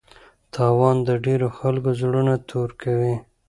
[0.53, 3.15] تاوان د ډېرو خلکو زړونه توري کوي.